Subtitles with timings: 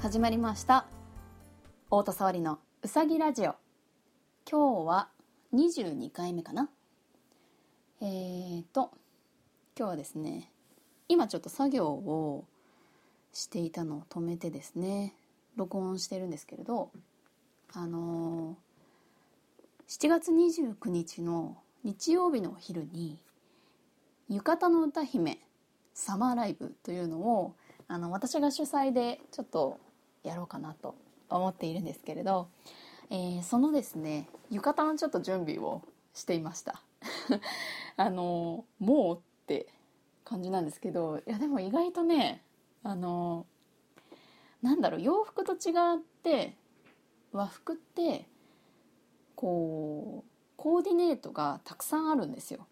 [0.00, 0.86] 始まりました。
[1.86, 3.54] 太田沙織のうさぎラジオ。
[4.48, 5.08] 今日は
[5.54, 6.68] 22回目かな。
[8.02, 8.92] えーと
[9.76, 10.52] 今日はですね
[11.08, 12.44] 今ちょっと作業を
[13.32, 15.14] していたのを止めてですね
[15.56, 16.90] 録音してるんですけれど
[17.72, 23.18] あのー、7月29日の日曜日のお昼に
[24.28, 25.38] 浴衣の歌姫
[25.94, 27.56] サマーライブというのを
[27.88, 29.78] あの私が主催でちょっと
[30.22, 30.96] やろうかなと
[31.28, 32.48] 思っているんですけれど、
[33.10, 35.82] えー、そのですね浴衣のちょっと準備を
[36.14, 36.82] していました。
[37.96, 39.68] あのもうって
[40.24, 42.42] 感じなんですけどいやでも意外とね
[42.82, 43.46] あの
[44.62, 46.56] なんだろう洋服と違って
[47.32, 48.26] 和服って
[49.34, 52.66] こうコーディネートがたくさんあるんですよ。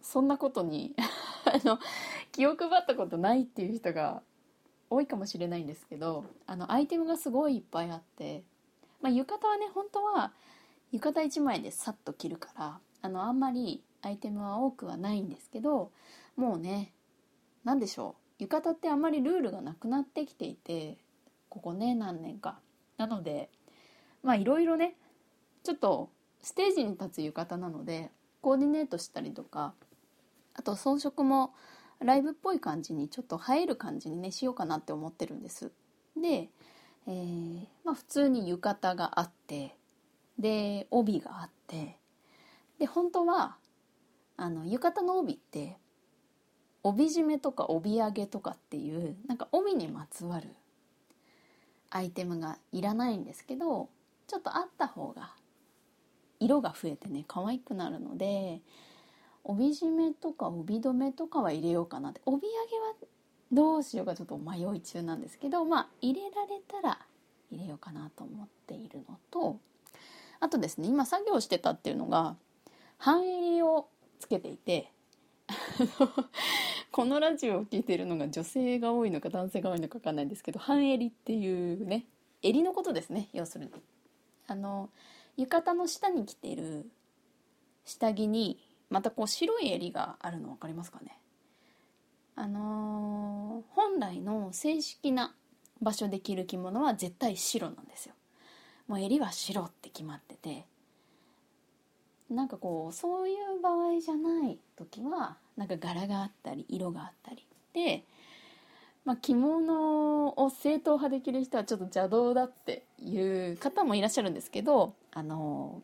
[0.00, 0.94] そんなことに
[1.46, 1.78] あの
[2.32, 4.22] 気を配ったことないっていう人が
[4.90, 8.42] 多いかもしれないんですけどあのアイテムがすごいいっぱいあって、
[9.00, 10.32] まあ、浴衣はね本当は
[10.92, 15.90] 浴衣1枚でさっと着るからあのあんまりアイテムは多くはないんですけど
[16.36, 16.92] もうね
[17.64, 20.98] 何でしょう浴衣ってあんまりルールがなくなってきていて
[21.48, 22.58] ここね何年か。
[22.96, 23.48] なので
[24.22, 24.94] まあいろいろね
[25.62, 26.10] ちょっと
[26.42, 29.74] ステージに立つ浴衣なのでコーディネートしたりとか
[30.54, 31.54] あと装飾も
[32.00, 35.72] ライブっぽい感じにちょっと映える感じにねしようかなって思ってるんです。
[36.16, 36.48] で、
[37.06, 39.76] えー、まあ普通に浴衣があって
[40.38, 41.98] で帯があって
[42.78, 43.56] で本当は
[44.36, 45.76] あの浴衣の帯って
[46.82, 50.50] 帯締めとか帯揚げとかっていうなんか帯にまつわる
[51.90, 53.88] アイテムがいらないんですけど
[54.26, 55.32] ちょっとあった方が
[56.40, 58.60] 色が増えてね可愛くなるので
[59.44, 62.20] 帯締めとか帯留めとかは入れようかなって。
[62.24, 62.94] 帯揚げは
[63.52, 66.98] どうしようかちょっと迷い中なんですけどまあ入れられたら
[67.50, 69.58] 入れようかなと思っているのと
[70.40, 72.36] あとですね今作業してたっていうのが
[72.98, 73.86] 半襟を
[74.18, 74.90] つけていて
[76.90, 82.06] このラジオを聴いてるのが女性が多いのか男性が多いのか分かんないんですけど半襟っていうね
[82.42, 83.72] 襟のことですね要するに。
[84.46, 84.90] あの
[85.36, 86.90] 浴衣の下に着てる
[87.84, 88.58] 下着に
[88.90, 91.18] またこう白い襟があるの分かりますかね？
[92.36, 95.34] あのー、本来の正式な
[95.80, 98.14] 場所で着る着物は絶対白なんですよ。
[98.86, 100.66] もう襟は白って決まってて。
[102.30, 107.46] なんかこうそういう場合じゃない時はなんか柄があったり色があったり。
[107.74, 108.04] で、
[109.04, 115.82] まあ、着物を正統派で着る人はちょっと邪道だっていう方もいらっしゃるんですけどあの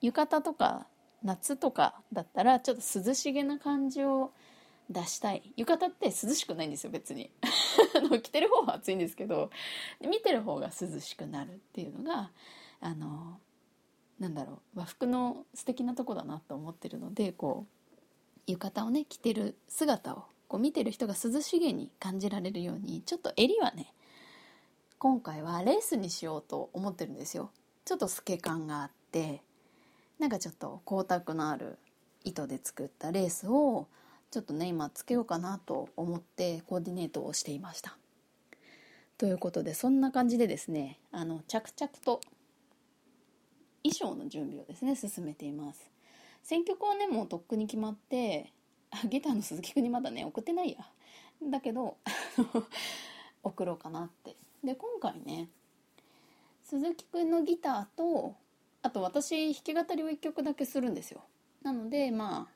[0.00, 0.86] 浴衣とか
[1.26, 4.32] 夏とかだったらちょっと涼しげな感じを
[4.88, 5.52] 出したい。
[5.56, 7.30] 浴衣って涼しくないんですよ別に。
[8.22, 9.50] 着てる方は暑いんですけど
[10.00, 12.30] 見てる方が涼しくなるっていうのが
[12.80, 13.40] あの
[14.18, 17.96] なんだろう和服の素敵なとこだなと思ってるのでこう
[18.46, 23.92] 浴衣をね着てる姿をこう見てる人が涼しげに感じられるようにちょっと襟はね
[24.98, 27.50] 今回はレースにしようと思ってるんですよ。
[27.84, 29.42] ちょっと透け感があって
[30.18, 31.78] なんかちょっと光沢のある
[32.24, 33.86] 糸で作ったレースを
[34.30, 37.96] ちょっとね今つけようかなと思ってコーディネートをしていました。
[39.18, 42.20] ということでそんな感じでですねあの着々と
[43.82, 45.90] 衣装の準備をですね進めています。
[46.42, 48.52] 選曲はねもうとっくに決まって
[48.90, 50.78] あギターの鈴木くんにまだね送ってないや。
[51.50, 51.96] だけど
[53.42, 54.36] 送ろうかなって。
[54.64, 55.48] で今回ね
[56.62, 58.34] 鈴木くんのギターと
[58.86, 61.24] あと私弾き語りを1曲だけするんですよ。
[61.60, 62.54] なのでまあ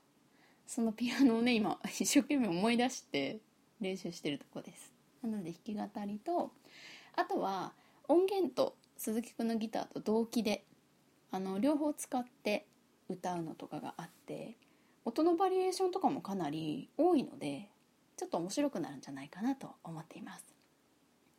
[0.65, 3.41] そのピアノをね今 一生懸命思い出して
[3.81, 4.93] 練習してるとこです。
[5.23, 6.53] なので弾き語りと
[7.17, 7.73] あとは
[8.07, 10.65] 音源と鈴木くんのギターと同期で
[11.33, 12.65] あの両方使って
[13.09, 14.57] 歌うのとかがあって
[15.05, 17.69] 音のバリエーションとかもかなり多いので
[18.17, 20.45] ちょっと面白くなるんじゃないかなと思っています。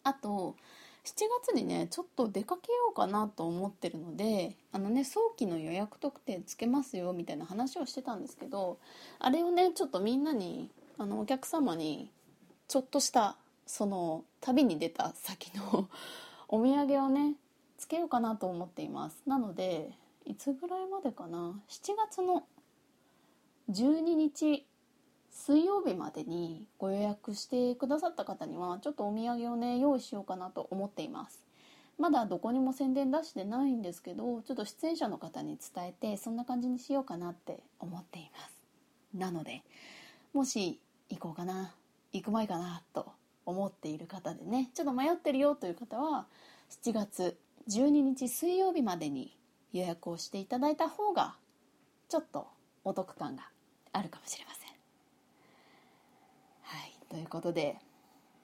[0.03, 0.57] あと
[1.03, 1.13] 7
[1.45, 8.77] 月にねちょっと出かけようかなと思ってるのであのね早期の予約特典つけますよみたいな話をしてたんですけど
[9.19, 10.69] あれをねちょっとみんなに
[10.99, 12.11] あのお客様に
[12.67, 15.89] ちょっとしたその旅に出た先の
[16.47, 17.35] お土産をね
[17.77, 19.23] つけようかなと思っています。
[19.25, 19.91] なので
[20.25, 22.43] いつぐらいまでかな？7月の
[23.71, 24.65] 12日
[25.31, 31.39] 水曜日までにご予約してくださった方にはちょっとお土産をね用意しようかなと思っています
[31.97, 39.63] まだどこにも宣伝出してないんですけどちょっと出演者の方に伝えてそんな感じにしようかなって思っていますなので
[40.33, 40.79] もし
[41.09, 41.73] 行こうかな
[42.11, 43.11] 行く前かなと
[43.45, 46.25] 思っている方でねちょっと迷ってるよという方は
[46.83, 47.37] 7月
[47.69, 49.37] 12日水曜日までに
[49.73, 51.35] 予約をしていただいた方が
[52.09, 52.47] ちょっと
[52.83, 53.43] お得感が
[53.93, 54.60] あるかもしれません。
[57.11, 57.75] ということで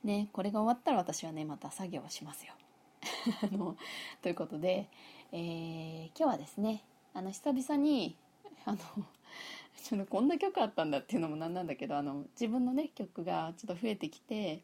[0.04, 2.52] ねこれが終わったら私はねまた作業をしますよ。
[3.42, 3.78] あの
[4.22, 4.90] ということで、
[5.32, 6.84] えー、今日はですね
[7.14, 8.18] あの久々に
[8.66, 8.78] あの
[9.82, 14.64] ちょっとこんな曲あったんだっていうのもなんなんだけどあの自分のね曲がちょっと増えてきて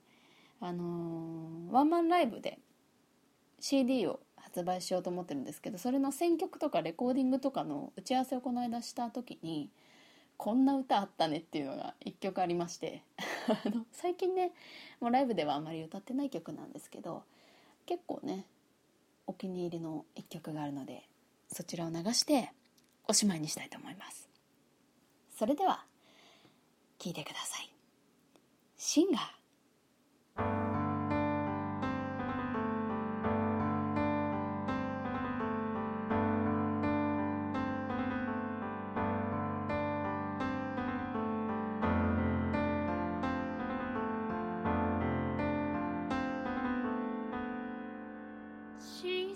[0.60, 2.60] あのワンマンライブで
[3.62, 9.70] CD を発売しようと思ってるんですけどそれの選曲とかレコーディングとかの打ち合わせをこの間した時に
[10.36, 13.02] こんな歌あったねっていうのが1曲ありまして
[13.66, 14.51] あの最近ね
[15.00, 17.24] もうライブではあまり歌ってない曲なんですけど
[17.86, 18.45] 結構ね
[19.28, 21.07] お気に入りの一曲があるので
[21.51, 22.51] そちらを流して
[23.07, 24.30] おしまいにしたいと思います。
[25.38, 25.86] それでは
[27.00, 27.69] 聴いてください。
[28.78, 29.43] シンガー。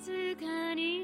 [0.07, 1.03] 静かに